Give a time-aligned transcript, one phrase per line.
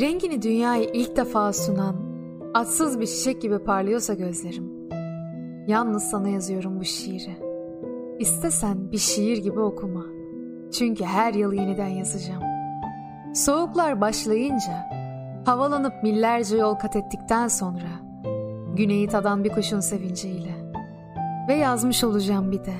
[0.00, 1.96] Rengini dünyaya ilk defa sunan,
[2.54, 4.72] atsız bir çiçek gibi parlıyorsa gözlerim.
[5.66, 7.36] Yalnız sana yazıyorum bu şiiri.
[8.18, 10.04] İstesen bir şiir gibi okuma.
[10.72, 12.42] Çünkü her yıl yeniden yazacağım.
[13.34, 14.90] Soğuklar başlayınca,
[15.46, 17.90] havalanıp millerce yol kat ettikten sonra,
[18.76, 20.54] güneyi tadan bir kuşun sevinciyle.
[21.48, 22.74] Ve yazmış olacağım bir de,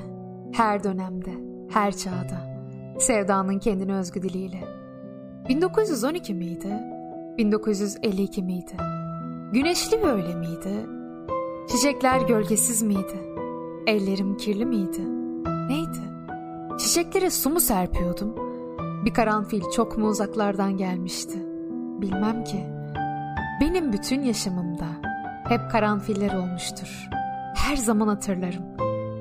[0.53, 1.31] her dönemde,
[1.69, 2.61] her çağda,
[2.99, 4.59] sevdanın kendine özgü diliyle.
[5.49, 6.96] 1912 miydi?
[7.37, 8.77] 1952 miydi?
[9.53, 10.85] Güneşli böyle miydi?
[11.67, 13.33] Çiçekler gölgesiz miydi?
[13.87, 15.01] Ellerim kirli miydi?
[15.69, 16.29] Neydi?
[16.79, 18.35] Çiçeklere su mu serpiyordum?
[19.05, 21.37] Bir karanfil çok mu uzaklardan gelmişti?
[22.01, 22.65] Bilmem ki.
[23.61, 24.87] Benim bütün yaşamımda
[25.49, 27.09] hep karanfiller olmuştur.
[27.55, 28.63] Her zaman hatırlarım.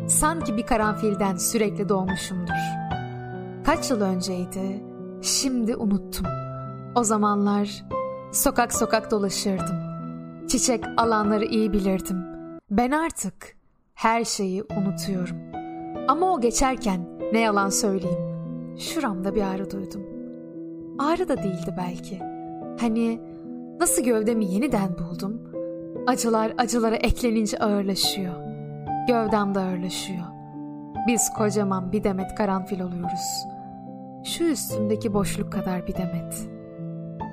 [0.08, 2.62] Sanki bir karanfilden sürekli doğmuşumdur.
[3.64, 4.82] Kaç yıl önceydi?
[5.22, 6.26] Şimdi unuttum.
[6.94, 7.84] O zamanlar
[8.36, 9.76] sokak sokak dolaşırdım.
[10.48, 12.24] Çiçek alanları iyi bilirdim.
[12.70, 13.56] Ben artık
[13.94, 15.36] her şeyi unutuyorum.
[16.08, 17.00] Ama o geçerken
[17.32, 18.18] ne yalan söyleyeyim.
[18.78, 20.02] Şuramda bir ağrı duydum.
[20.98, 22.18] Ağrı da değildi belki.
[22.80, 23.20] Hani
[23.80, 25.42] nasıl gövdemi yeniden buldum.
[26.06, 28.34] Acılar acılara eklenince ağırlaşıyor.
[29.08, 30.26] Gövdem de ağırlaşıyor.
[31.08, 33.46] Biz kocaman bir demet karanfil oluyoruz.
[34.24, 36.48] Şu üstümdeki boşluk kadar bir demet.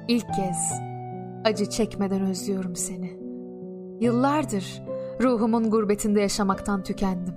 [0.07, 0.92] İlk kez
[1.43, 3.19] acı çekmeden özlüyorum seni.
[3.99, 4.83] Yıllardır
[5.21, 7.35] ruhumun gurbetinde yaşamaktan tükendim.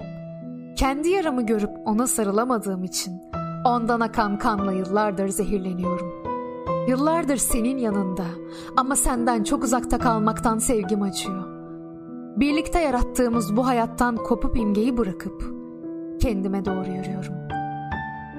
[0.77, 3.21] Kendi yaramı görüp ona sarılamadığım için
[3.65, 6.12] ondan akan kanla yıllardır zehirleniyorum.
[6.89, 8.25] Yıllardır senin yanında
[8.77, 11.45] ama senden çok uzakta kalmaktan sevgim acıyor.
[12.37, 15.53] Birlikte yarattığımız bu hayattan kopup imgeyi bırakıp
[16.21, 17.34] kendime doğru yürüyorum.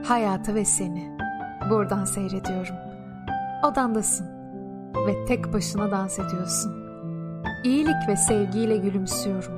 [0.03, 1.17] Hayatı ve seni
[1.69, 2.75] buradan seyrediyorum.
[3.63, 4.36] Odandasın
[5.07, 6.87] ve tek başına dans ediyorsun.
[7.63, 9.53] İyilik ve sevgiyle gülümsüyorum.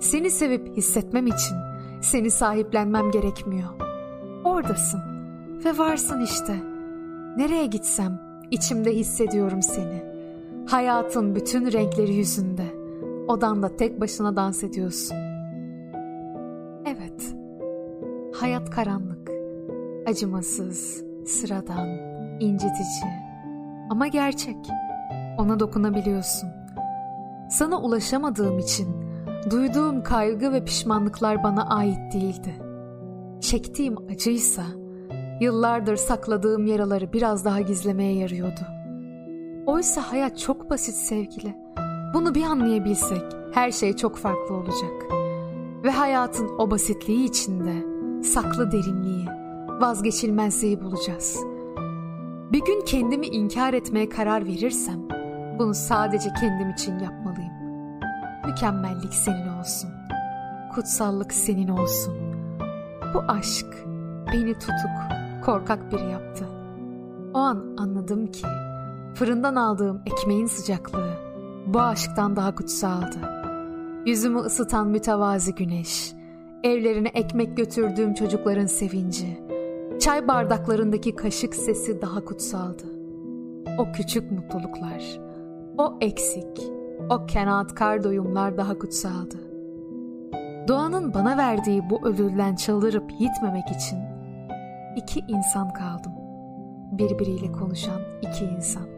[0.00, 1.56] Seni sevip hissetmem için
[2.00, 3.68] seni sahiplenmem gerekmiyor.
[4.44, 5.00] Oradasın
[5.64, 6.56] ve varsın işte.
[7.36, 10.02] Nereye gitsem içimde hissediyorum seni.
[10.66, 12.66] Hayatın bütün renkleri yüzünde.
[13.28, 15.16] Odanda tek başına dans ediyorsun.
[16.86, 17.34] Evet.
[18.34, 19.30] Hayat karanlık.
[20.06, 21.88] Acımasız, sıradan,
[22.40, 23.25] incitici
[23.90, 24.56] ama gerçek.
[25.38, 26.50] Ona dokunabiliyorsun.
[27.50, 28.88] Sana ulaşamadığım için
[29.50, 32.54] duyduğum kaygı ve pişmanlıklar bana ait değildi.
[33.40, 34.62] Çektiğim acıysa
[35.40, 38.60] yıllardır sakladığım yaraları biraz daha gizlemeye yarıyordu.
[39.66, 41.56] Oysa hayat çok basit sevgili.
[42.14, 45.02] Bunu bir anlayabilsek her şey çok farklı olacak.
[45.84, 47.74] Ve hayatın o basitliği içinde
[48.22, 49.26] saklı derinliği,
[49.80, 51.55] vazgeçilmezliği bulacağız.
[52.52, 55.08] Bir gün kendimi inkar etmeye karar verirsem
[55.58, 57.52] bunu sadece kendim için yapmalıyım.
[58.46, 59.90] Mükemmellik senin olsun.
[60.74, 62.14] Kutsallık senin olsun.
[63.14, 63.66] Bu aşk
[64.32, 64.96] beni tutuk,
[65.44, 66.46] korkak biri yaptı.
[67.34, 68.46] O an anladım ki
[69.14, 71.14] fırından aldığım ekmeğin sıcaklığı
[71.66, 73.18] bu aşktan daha kutsaldı.
[74.06, 76.12] Yüzümü ısıtan mütevazi güneş,
[76.62, 79.40] evlerine ekmek götürdüğüm çocukların sevinci,
[79.98, 82.84] çay bardaklarındaki kaşık sesi daha kutsaldı.
[83.78, 85.20] O küçük mutluluklar,
[85.78, 86.72] o eksik,
[87.10, 89.36] o kenaatkar doyumlar daha kutsaldı.
[90.68, 93.98] Doğanın bana verdiği bu ödülden çaldırıp yitmemek için
[94.96, 96.12] iki insan kaldım.
[96.92, 98.95] Birbiriyle konuşan iki insan.